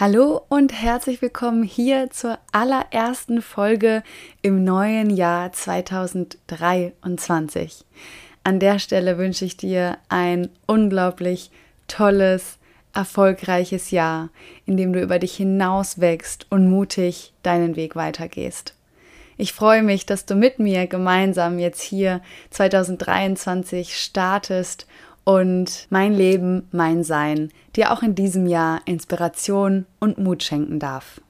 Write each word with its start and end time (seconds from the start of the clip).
Hallo 0.00 0.40
und 0.48 0.72
herzlich 0.72 1.20
willkommen 1.20 1.62
hier 1.62 2.08
zur 2.08 2.38
allerersten 2.52 3.42
Folge 3.42 4.02
im 4.40 4.64
neuen 4.64 5.10
Jahr 5.10 5.52
2023. 5.52 7.84
An 8.42 8.60
der 8.60 8.78
Stelle 8.78 9.18
wünsche 9.18 9.44
ich 9.44 9.58
dir 9.58 9.98
ein 10.08 10.48
unglaublich 10.66 11.50
tolles, 11.86 12.56
erfolgreiches 12.94 13.90
Jahr, 13.90 14.30
in 14.64 14.78
dem 14.78 14.94
du 14.94 15.02
über 15.02 15.18
dich 15.18 15.36
hinaus 15.36 16.00
wächst 16.00 16.46
und 16.48 16.70
mutig 16.70 17.34
deinen 17.42 17.76
Weg 17.76 17.94
weitergehst. 17.94 18.72
Ich 19.36 19.52
freue 19.52 19.82
mich, 19.82 20.06
dass 20.06 20.24
du 20.24 20.34
mit 20.34 20.58
mir 20.58 20.86
gemeinsam 20.86 21.58
jetzt 21.58 21.82
hier 21.82 22.22
2023 22.48 23.98
startest 23.98 24.86
und 25.30 25.86
mein 25.90 26.12
Leben, 26.12 26.66
mein 26.72 27.04
Sein 27.04 27.52
dir 27.76 27.92
auch 27.92 28.02
in 28.02 28.16
diesem 28.16 28.46
Jahr 28.46 28.80
Inspiration 28.84 29.86
und 30.00 30.18
Mut 30.18 30.42
schenken 30.42 30.80
darf. 30.80 31.20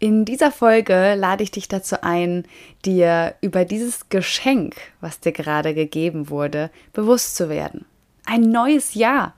In 0.00 0.24
dieser 0.24 0.50
Folge 0.50 1.14
lade 1.14 1.44
ich 1.44 1.52
dich 1.52 1.68
dazu 1.68 2.02
ein, 2.02 2.48
dir 2.84 3.36
über 3.42 3.64
dieses 3.64 4.08
Geschenk, 4.08 4.74
was 5.00 5.20
dir 5.20 5.30
gerade 5.30 5.72
gegeben 5.72 6.30
wurde, 6.30 6.72
bewusst 6.92 7.36
zu 7.36 7.48
werden. 7.48 7.84
Ein 8.26 8.40
neues 8.42 8.94
Jahr. 8.94 9.34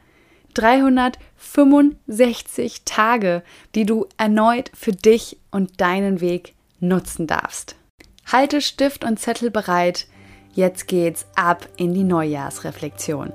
365 0.55 2.87
Tage, 2.87 3.43
die 3.75 3.85
du 3.85 4.07
erneut 4.17 4.71
für 4.75 4.93
dich 4.93 5.37
und 5.51 5.83
deinen 5.83 6.23
Weg 6.23 6.55
nutzen 6.81 7.27
darfst. 7.27 7.77
Halte 8.33 8.63
Stift 8.63 9.05
und 9.05 9.21
Zettel 9.21 9.51
bereit. 9.51 10.07
Jetzt 10.55 10.89
geht's 10.89 11.27
ab 11.35 11.69
in 11.77 11.93
die 11.93 12.05
Neujahrsreflexion. 12.05 13.35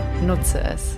nutze 0.21 0.61
es. 0.61 0.97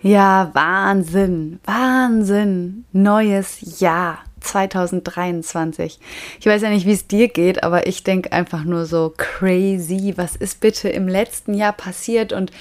Ja, 0.00 0.50
Wahnsinn, 0.54 1.60
Wahnsinn, 1.64 2.84
neues 2.92 3.80
Jahr 3.80 4.18
2023. 4.40 5.98
Ich 6.38 6.46
weiß 6.46 6.62
ja 6.62 6.70
nicht, 6.70 6.86
wie 6.86 6.92
es 6.92 7.08
dir 7.08 7.28
geht, 7.28 7.62
aber 7.62 7.86
ich 7.86 8.04
denke 8.04 8.32
einfach 8.32 8.64
nur 8.64 8.86
so 8.86 9.12
crazy, 9.16 10.14
was 10.16 10.36
ist 10.36 10.60
bitte 10.60 10.88
im 10.88 11.08
letzten 11.08 11.52
Jahr 11.52 11.72
passiert 11.72 12.32
und 12.32 12.52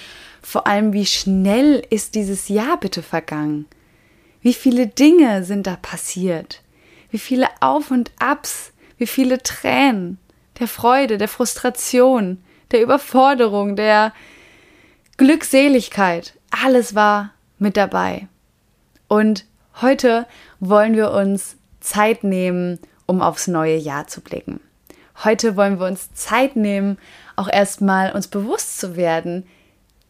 vor 0.41 0.65
allem, 0.65 0.93
wie 0.93 1.05
schnell 1.05 1.83
ist 1.89 2.15
dieses 2.15 2.47
Jahr 2.47 2.79
bitte 2.79 3.03
vergangen? 3.03 3.65
Wie 4.41 4.53
viele 4.53 4.87
Dinge 4.87 5.43
sind 5.43 5.67
da 5.67 5.75
passiert? 5.75 6.63
Wie 7.17 7.19
viele 7.19 7.47
Auf 7.61 7.89
und 7.89 8.11
Abs, 8.19 8.73
wie 8.99 9.07
viele 9.07 9.41
Tränen, 9.41 10.19
der 10.59 10.67
Freude, 10.67 11.17
der 11.17 11.27
Frustration, 11.27 12.43
der 12.69 12.83
Überforderung, 12.83 13.75
der 13.75 14.13
Glückseligkeit, 15.17 16.35
alles 16.51 16.93
war 16.93 17.33
mit 17.57 17.75
dabei. 17.75 18.27
Und 19.07 19.45
heute 19.81 20.27
wollen 20.59 20.95
wir 20.95 21.09
uns 21.09 21.57
Zeit 21.79 22.23
nehmen, 22.23 22.77
um 23.07 23.23
aufs 23.23 23.47
neue 23.47 23.77
Jahr 23.77 24.05
zu 24.05 24.21
blicken. 24.21 24.59
Heute 25.23 25.55
wollen 25.55 25.79
wir 25.79 25.87
uns 25.87 26.13
Zeit 26.13 26.55
nehmen, 26.55 26.99
auch 27.35 27.49
erstmal 27.51 28.11
uns 28.11 28.27
bewusst 28.27 28.77
zu 28.77 28.95
werden, 28.95 29.47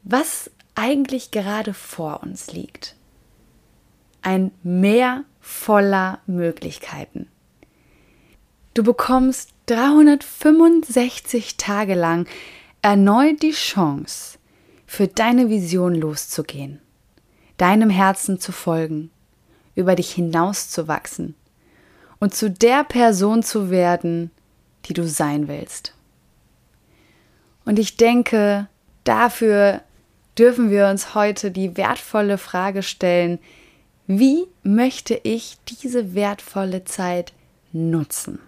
was 0.04 0.52
eigentlich 0.76 1.32
gerade 1.32 1.74
vor 1.74 2.22
uns 2.22 2.52
liegt. 2.52 2.96
Ein 4.22 4.52
Meer 4.62 5.24
voller 5.48 6.20
Möglichkeiten. 6.28 7.30
Du 8.74 8.84
bekommst 8.84 9.54
365 9.68 11.56
Tage 11.56 11.96
lang 11.96 12.28
erneut 12.82 13.42
die 13.42 13.54
Chance, 13.54 14.40
für 14.86 15.08
deine 15.08 15.50
Vision 15.50 15.96
loszugehen, 15.96 16.82
deinem 17.56 17.90
Herzen 17.90 18.42
zu 18.42 18.52
folgen, 18.52 19.10
über 19.74 19.96
dich 19.96 20.12
hinauszuwachsen 20.12 21.34
und 22.20 22.36
zu 22.36 22.52
der 22.52 22.84
Person 22.84 23.42
zu 23.42 23.70
werden, 23.70 24.32
die 24.86 24.94
du 24.94 25.08
sein 25.08 25.48
willst. 25.48 25.94
Und 27.64 27.80
ich 27.80 27.96
denke, 27.96 28.68
dafür 29.06 29.82
dürfen 30.38 30.70
wir 30.70 30.88
uns 30.88 31.16
heute 31.16 31.52
die 31.52 31.78
wertvolle 31.78 32.38
Frage 32.38 32.84
stellen, 32.84 33.40
wie 34.08 34.46
möchte 34.64 35.20
ich 35.24 35.58
diese 35.66 36.16
wertvolle 36.16 36.86
Zeit 36.86 37.34
nutzen? 37.74 38.40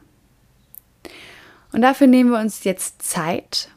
Und 1.72 1.82
dafür 1.82 2.08
nehmen 2.08 2.32
wir 2.32 2.40
uns 2.40 2.64
jetzt 2.64 3.02
Zeit. 3.02 3.70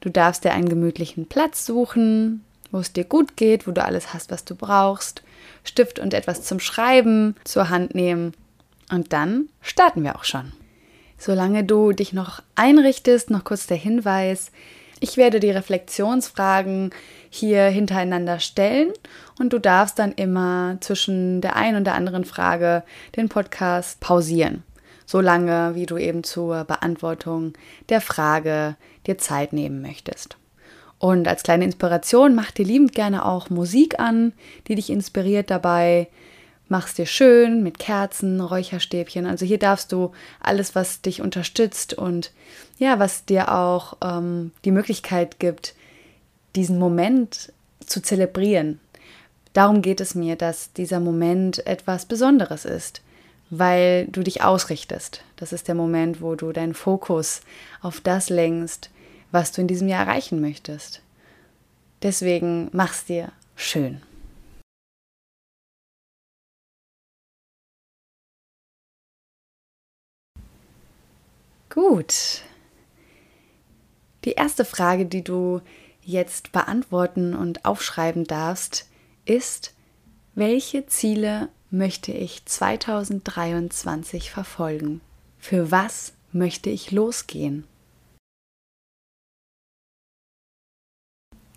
Du 0.00 0.10
darfst 0.10 0.44
dir 0.44 0.52
einen 0.52 0.68
gemütlichen 0.68 1.26
Platz 1.26 1.66
suchen, 1.66 2.44
wo 2.70 2.78
es 2.78 2.92
dir 2.92 3.04
gut 3.04 3.36
geht, 3.36 3.66
wo 3.66 3.72
du 3.72 3.82
alles 3.82 4.14
hast, 4.14 4.30
was 4.30 4.44
du 4.44 4.54
brauchst. 4.54 5.22
Stift 5.64 5.98
und 5.98 6.14
etwas 6.14 6.42
zum 6.42 6.60
Schreiben 6.60 7.34
zur 7.44 7.70
Hand 7.70 7.94
nehmen. 7.94 8.34
Und 8.90 9.12
dann 9.12 9.48
starten 9.62 10.04
wir 10.04 10.16
auch 10.16 10.24
schon. 10.24 10.52
Solange 11.18 11.64
du 11.64 11.92
dich 11.92 12.12
noch 12.12 12.42
einrichtest, 12.54 13.30
noch 13.30 13.44
kurz 13.44 13.66
der 13.66 13.76
Hinweis, 13.76 14.52
ich 15.00 15.16
werde 15.16 15.40
die 15.40 15.50
Reflexionsfragen 15.50 16.90
hier 17.30 17.64
hintereinander 17.64 18.38
stellen 18.38 18.92
und 19.38 19.52
du 19.52 19.58
darfst 19.58 19.98
dann 19.98 20.12
immer 20.12 20.76
zwischen 20.80 21.40
der 21.40 21.56
einen 21.56 21.78
und 21.78 21.84
der 21.84 21.94
anderen 21.94 22.24
Frage 22.24 22.82
den 23.16 23.28
Podcast 23.28 24.00
pausieren, 24.00 24.62
solange 25.06 25.74
wie 25.74 25.86
du 25.86 25.96
eben 25.96 26.22
zur 26.22 26.64
Beantwortung 26.64 27.54
der 27.88 28.00
Frage 28.00 28.76
dir 29.06 29.16
Zeit 29.18 29.52
nehmen 29.52 29.80
möchtest. 29.80 30.36
Und 30.98 31.26
als 31.26 31.42
kleine 31.42 31.64
Inspiration 31.64 32.34
mach 32.34 32.50
dir 32.50 32.66
liebend 32.66 32.92
gerne 32.92 33.24
auch 33.24 33.48
Musik 33.48 33.98
an, 33.98 34.34
die 34.68 34.74
dich 34.74 34.90
inspiriert 34.90 35.50
dabei. 35.50 36.08
Mach's 36.70 36.94
dir 36.94 37.06
schön 37.06 37.64
mit 37.64 37.80
Kerzen, 37.80 38.40
Räucherstäbchen. 38.40 39.26
Also 39.26 39.44
hier 39.44 39.58
darfst 39.58 39.90
du 39.90 40.12
alles, 40.38 40.76
was 40.76 41.00
dich 41.00 41.20
unterstützt 41.20 41.94
und 41.94 42.30
ja, 42.78 43.00
was 43.00 43.24
dir 43.24 43.52
auch 43.52 43.96
ähm, 44.00 44.52
die 44.64 44.70
Möglichkeit 44.70 45.40
gibt, 45.40 45.74
diesen 46.54 46.78
Moment 46.78 47.52
zu 47.84 48.00
zelebrieren. 48.00 48.78
Darum 49.52 49.82
geht 49.82 50.00
es 50.00 50.14
mir, 50.14 50.36
dass 50.36 50.72
dieser 50.72 51.00
Moment 51.00 51.66
etwas 51.66 52.06
Besonderes 52.06 52.64
ist, 52.64 53.02
weil 53.50 54.06
du 54.06 54.22
dich 54.22 54.44
ausrichtest. 54.44 55.24
Das 55.34 55.52
ist 55.52 55.66
der 55.66 55.74
Moment, 55.74 56.22
wo 56.22 56.36
du 56.36 56.52
deinen 56.52 56.74
Fokus 56.74 57.40
auf 57.82 58.00
das 58.00 58.28
lenkst, 58.30 58.90
was 59.32 59.50
du 59.50 59.60
in 59.60 59.66
diesem 59.66 59.88
Jahr 59.88 60.06
erreichen 60.06 60.40
möchtest. 60.40 61.00
Deswegen 62.04 62.68
mach's 62.70 63.06
dir 63.06 63.32
schön. 63.56 64.02
Gut, 71.72 72.42
die 74.24 74.32
erste 74.32 74.64
Frage, 74.64 75.06
die 75.06 75.22
du 75.22 75.60
jetzt 76.02 76.50
beantworten 76.50 77.32
und 77.32 77.64
aufschreiben 77.64 78.24
darfst, 78.24 78.88
ist, 79.24 79.72
welche 80.34 80.86
Ziele 80.86 81.48
möchte 81.70 82.10
ich 82.10 82.44
2023 82.44 84.32
verfolgen? 84.32 85.00
Für 85.38 85.70
was 85.70 86.12
möchte 86.32 86.70
ich 86.70 86.90
losgehen? 86.90 87.64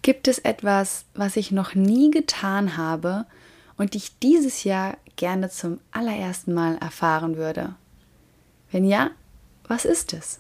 Gibt 0.04 0.28
es 0.28 0.38
etwas, 0.38 1.06
was 1.16 1.38
ich 1.38 1.50
noch 1.50 1.74
nie 1.74 2.12
getan 2.12 2.78
habe 2.78 3.26
und 3.78 3.96
ich 3.96 4.20
dieses 4.20 4.64
Jahr 4.64 4.96
gerne 5.16 5.50
zum 5.50 5.80
allerersten 5.90 6.54
Mal 6.54 6.78
erfahren 6.78 7.36
würde? 7.36 7.74
Wenn 8.70 8.86
ja, 8.86 9.10
was 9.68 9.86
ist 9.86 10.14
es? 10.14 10.40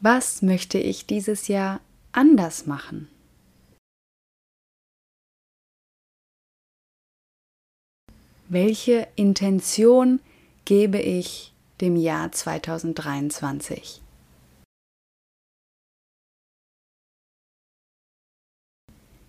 Was 0.00 0.42
möchte 0.42 0.78
ich 0.78 1.06
dieses 1.06 1.48
Jahr 1.48 1.80
anders 2.12 2.66
machen? 2.66 3.08
Welche 8.48 9.08
Intention 9.16 10.20
gebe 10.64 11.00
ich 11.00 11.52
dem 11.80 11.96
Jahr 11.96 12.30
2023? 12.30 14.00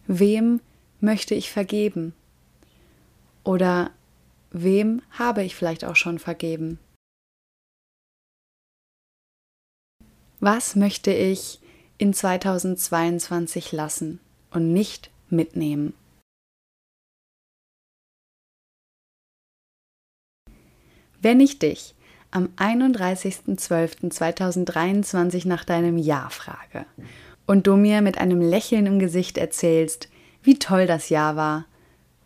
Wem 0.05 0.61
möchte 1.01 1.33
ich 1.33 1.51
vergeben? 1.51 2.13
Oder 3.43 3.91
wem 4.51 5.01
habe 5.11 5.43
ich 5.43 5.55
vielleicht 5.55 5.85
auch 5.85 5.95
schon 5.95 6.19
vergeben? 6.19 6.79
Was 10.39 10.75
möchte 10.75 11.11
ich 11.11 11.59
in 11.97 12.13
2022 12.13 13.71
lassen 13.71 14.19
und 14.51 14.71
nicht 14.71 15.09
mitnehmen? 15.29 15.95
Wenn 21.19 21.39
ich 21.39 21.57
dich 21.57 21.95
am 22.29 22.49
31.12.2023 22.57 25.47
nach 25.47 25.65
deinem 25.65 25.97
Jahr 25.97 26.29
frage 26.29 26.85
und 27.47 27.65
du 27.65 27.75
mir 27.75 28.03
mit 28.03 28.19
einem 28.19 28.41
Lächeln 28.41 28.85
im 28.85 28.99
Gesicht 28.99 29.39
erzählst, 29.39 30.07
wie 30.43 30.59
toll 30.59 30.85
das 30.85 31.09
Jahr 31.09 31.35
war, 31.35 31.65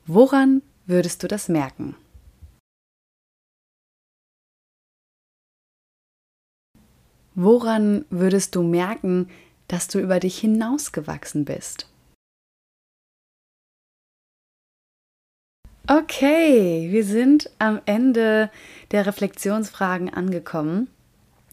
woran 0.06 0.62
würdest 0.86 1.24
du 1.24 1.30
das 1.30 1.48
merken? 1.48 1.96
Woran 7.36 8.06
würdest 8.10 8.56
du 8.56 8.64
merken, 8.64 9.30
dass 9.68 9.88
du 9.88 10.00
über 10.00 10.20
dich 10.20 10.38
hinausgewachsen 10.38 11.46
bist? 11.46 11.88
Okay, 15.88 16.90
wir 16.92 17.04
sind 17.04 17.50
am 17.58 17.82
Ende 17.86 18.50
der 18.92 19.06
Reflexionsfragen 19.06 20.14
angekommen. 20.14 20.88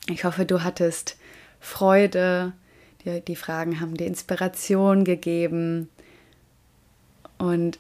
Ich 0.09 0.25
hoffe, 0.25 0.45
du 0.45 0.63
hattest 0.63 1.17
Freude. 1.61 2.53
Die, 3.05 3.21
die 3.21 3.37
Fragen 3.37 3.81
haben 3.81 3.97
dir 3.97 4.07
Inspiration 4.07 5.05
gegeben. 5.05 5.89
Und 7.39 7.79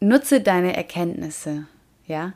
nutze 0.00 0.40
deine 0.40 0.76
Erkenntnisse, 0.76 1.66
ja, 2.06 2.32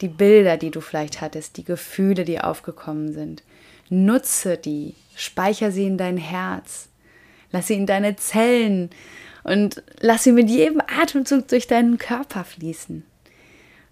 die 0.00 0.08
Bilder, 0.08 0.56
die 0.56 0.70
du 0.70 0.80
vielleicht 0.80 1.20
hattest, 1.20 1.56
die 1.56 1.64
Gefühle, 1.64 2.24
die 2.24 2.40
aufgekommen 2.40 3.12
sind. 3.12 3.42
Nutze 3.88 4.56
die, 4.56 4.94
speicher 5.14 5.70
sie 5.70 5.86
in 5.86 5.98
dein 5.98 6.16
Herz, 6.16 6.88
lass 7.52 7.68
sie 7.68 7.74
in 7.74 7.86
deine 7.86 8.16
Zellen 8.16 8.90
und 9.44 9.82
lass 10.00 10.24
sie 10.24 10.32
mit 10.32 10.50
jedem 10.50 10.80
Atemzug 10.80 11.48
durch 11.48 11.66
deinen 11.66 11.98
Körper 11.98 12.44
fließen. 12.44 13.04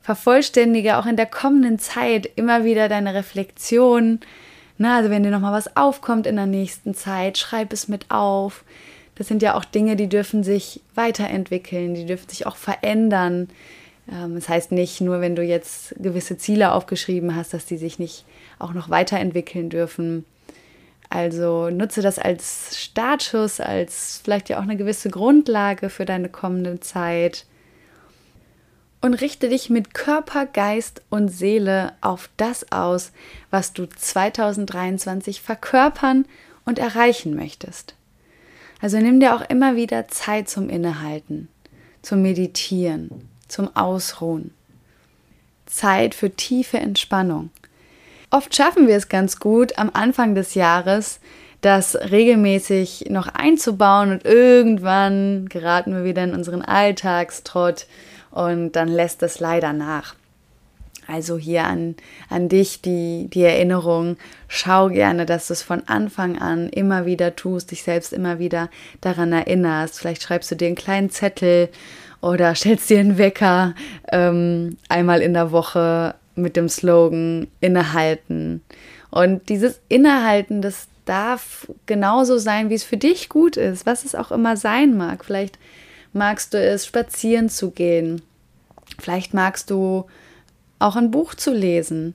Vervollständige 0.02 0.98
auch 0.98 1.06
in 1.06 1.16
der 1.16 1.26
kommenden 1.26 1.78
Zeit 1.78 2.28
immer 2.36 2.64
wieder 2.64 2.88
deine 2.88 3.14
Reflexion. 3.14 4.20
Na, 4.76 4.96
also 4.96 5.08
wenn 5.08 5.22
dir 5.22 5.30
nochmal 5.30 5.52
was 5.52 5.76
aufkommt 5.76 6.26
in 6.26 6.36
der 6.36 6.46
nächsten 6.46 6.94
Zeit, 6.94 7.38
schreib 7.38 7.72
es 7.72 7.88
mit 7.88 8.10
auf. 8.10 8.64
Das 9.14 9.28
sind 9.28 9.42
ja 9.42 9.54
auch 9.54 9.64
Dinge, 9.64 9.96
die 9.96 10.08
dürfen 10.08 10.42
sich 10.42 10.80
weiterentwickeln, 10.94 11.94
die 11.94 12.04
dürfen 12.04 12.28
sich 12.28 12.46
auch 12.46 12.56
verändern. 12.56 13.48
Ähm, 14.10 14.34
das 14.34 14.48
heißt 14.48 14.72
nicht 14.72 15.00
nur, 15.00 15.20
wenn 15.20 15.36
du 15.36 15.42
jetzt 15.42 15.94
gewisse 15.98 16.36
Ziele 16.38 16.72
aufgeschrieben 16.72 17.34
hast, 17.34 17.54
dass 17.54 17.66
die 17.66 17.78
sich 17.78 17.98
nicht 17.98 18.24
auch 18.58 18.72
noch 18.72 18.90
weiterentwickeln 18.90 19.70
dürfen. 19.70 20.24
Also 21.10 21.70
nutze 21.70 22.02
das 22.02 22.18
als 22.18 22.76
Startschuss, 22.80 23.60
als 23.60 24.20
vielleicht 24.24 24.48
ja 24.48 24.58
auch 24.58 24.62
eine 24.62 24.76
gewisse 24.76 25.10
Grundlage 25.10 25.90
für 25.90 26.04
deine 26.04 26.28
kommende 26.28 26.80
Zeit. 26.80 27.46
Und 29.00 29.14
richte 29.14 29.50
dich 29.50 29.68
mit 29.68 29.92
Körper, 29.92 30.46
Geist 30.46 31.02
und 31.10 31.28
Seele 31.28 31.92
auf 32.00 32.30
das 32.38 32.72
aus, 32.72 33.12
was 33.50 33.74
du 33.74 33.86
2023 33.86 35.42
verkörpern 35.42 36.24
und 36.64 36.78
erreichen 36.78 37.34
möchtest. 37.34 37.94
Also 38.80 38.96
nimm 38.98 39.20
dir 39.20 39.34
auch 39.34 39.42
immer 39.48 39.76
wieder 39.76 40.08
Zeit 40.08 40.48
zum 40.48 40.70
Innehalten, 40.70 41.48
zum 42.00 42.22
Meditieren, 42.22 43.28
zum 43.54 43.74
Ausruhen. 43.76 44.52
Zeit 45.66 46.14
für 46.14 46.30
tiefe 46.30 46.78
Entspannung. 46.78 47.50
Oft 48.30 48.54
schaffen 48.54 48.88
wir 48.88 48.96
es 48.96 49.08
ganz 49.08 49.38
gut 49.38 49.78
am 49.78 49.90
Anfang 49.92 50.34
des 50.34 50.54
Jahres, 50.54 51.20
das 51.60 51.94
regelmäßig 51.94 53.06
noch 53.10 53.28
einzubauen 53.28 54.10
und 54.10 54.24
irgendwann 54.24 55.48
geraten 55.48 55.94
wir 55.94 56.04
wieder 56.04 56.24
in 56.24 56.34
unseren 56.34 56.62
Alltagstrott 56.62 57.86
und 58.32 58.72
dann 58.72 58.88
lässt 58.88 59.22
es 59.22 59.38
leider 59.38 59.72
nach. 59.72 60.16
Also 61.06 61.38
hier 61.38 61.64
an, 61.64 61.96
an 62.28 62.48
dich 62.48 62.80
die, 62.80 63.28
die 63.32 63.42
Erinnerung, 63.42 64.16
schau 64.48 64.88
gerne, 64.88 65.26
dass 65.26 65.48
du 65.48 65.52
es 65.52 65.62
von 65.62 65.82
Anfang 65.86 66.38
an 66.38 66.68
immer 66.68 67.06
wieder 67.06 67.36
tust, 67.36 67.70
dich 67.70 67.82
selbst 67.82 68.12
immer 68.12 68.38
wieder 68.38 68.70
daran 69.00 69.32
erinnerst. 69.32 69.98
Vielleicht 69.98 70.22
schreibst 70.22 70.50
du 70.50 70.56
dir 70.56 70.66
einen 70.66 70.76
kleinen 70.76 71.10
Zettel 71.10 71.68
oder 72.20 72.54
stellst 72.54 72.90
dir 72.90 73.00
einen 73.00 73.18
Wecker 73.18 73.74
ähm, 74.10 74.78
einmal 74.88 75.20
in 75.20 75.34
der 75.34 75.52
Woche 75.52 76.14
mit 76.34 76.56
dem 76.56 76.68
Slogan 76.68 77.48
Innehalten. 77.60 78.62
Und 79.10 79.48
dieses 79.48 79.80
Innehalten, 79.88 80.62
das 80.62 80.88
darf 81.04 81.68
genauso 81.86 82.38
sein, 82.38 82.70
wie 82.70 82.74
es 82.74 82.82
für 82.82 82.96
dich 82.96 83.28
gut 83.28 83.56
ist, 83.56 83.86
was 83.86 84.04
es 84.04 84.14
auch 84.14 84.32
immer 84.32 84.56
sein 84.56 84.96
mag. 84.96 85.24
Vielleicht 85.24 85.58
magst 86.12 86.54
du 86.54 86.58
es, 86.58 86.86
spazieren 86.86 87.48
zu 87.48 87.70
gehen. 87.70 88.22
Vielleicht 88.98 89.34
magst 89.34 89.70
du 89.70 90.06
auch 90.84 90.96
ein 90.96 91.10
Buch 91.10 91.34
zu 91.34 91.52
lesen. 91.52 92.14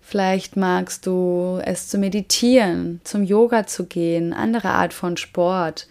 Vielleicht 0.00 0.56
magst 0.56 1.06
du 1.06 1.60
es 1.64 1.88
zu 1.88 1.98
meditieren, 1.98 3.00
zum 3.04 3.24
Yoga 3.24 3.66
zu 3.66 3.86
gehen, 3.86 4.32
andere 4.32 4.68
Art 4.68 4.92
von 4.92 5.16
Sport. 5.16 5.88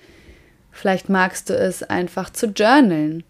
Vielleicht 0.71 1.09
magst 1.09 1.49
du 1.49 1.55
es 1.55 1.83
einfach 1.83 2.29
zu 2.29 2.47
journalen. 2.47 3.23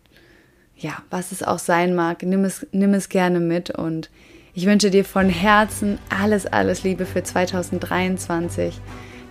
Ja, 0.77 0.97
was 1.09 1.31
es 1.31 1.41
auch 1.41 1.59
sein 1.59 1.95
mag, 1.95 2.23
nimm 2.23 2.43
es, 2.43 2.67
nimm 2.71 2.93
es 2.93 3.09
gerne 3.09 3.39
mit 3.39 3.69
und 3.69 4.09
ich 4.53 4.65
wünsche 4.65 4.91
dir 4.91 5.05
von 5.05 5.29
Herzen 5.29 5.97
alles, 6.09 6.45
alles 6.45 6.83
Liebe 6.83 7.05
für 7.05 7.23
2023, 7.23 8.79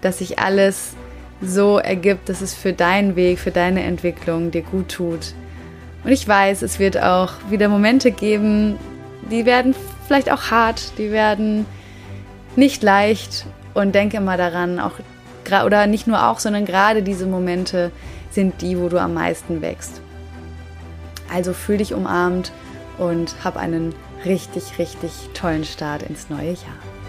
dass 0.01 0.19
sich 0.19 0.39
alles 0.39 0.95
so 1.41 1.79
ergibt, 1.79 2.29
dass 2.29 2.41
es 2.41 2.55
für 2.55 2.73
deinen 2.73 3.15
Weg, 3.15 3.39
für 3.39 3.51
deine 3.51 3.83
Entwicklung 3.83 4.51
dir 4.51 4.63
gut 4.63 4.89
tut. 4.89 5.35
Und 6.03 6.11
ich 6.11 6.27
weiß, 6.27 6.63
es 6.63 6.79
wird 6.79 7.01
auch 7.01 7.35
wieder 7.51 7.69
Momente 7.69 8.11
geben, 8.11 8.79
die 9.31 9.47
werden 9.47 9.75
vielleicht 10.07 10.31
auch 10.31 10.51
hart, 10.51 10.99
die 10.99 11.11
werden 11.11 11.67
nicht 12.57 12.83
leicht 12.83 13.47
und 13.75 13.95
denke 13.95 14.19
immer 14.19 14.37
daran, 14.37 14.81
auch 14.81 14.93
oder 15.67 15.87
nicht 15.87 16.07
nur 16.07 16.29
auch, 16.29 16.39
sondern 16.39 16.65
gerade 16.65 17.03
diese 17.03 17.27
Momente 17.27 17.91
sind 18.31 18.63
die, 18.63 18.79
wo 18.79 18.89
du 18.89 18.99
am 18.99 19.13
meisten 19.15 19.61
wächst. 19.61 20.01
Also 21.33 21.53
fühl 21.53 21.79
dich 21.79 21.95
umarmt 21.95 22.53
und 22.99 23.35
hab 23.43 23.57
einen 23.57 23.95
richtig, 24.25 24.79
richtig 24.79 25.11
tollen 25.35 25.65
Start 25.65 26.03
ins 26.03 26.31
neue 26.31 26.53
Jahr. 26.53 27.02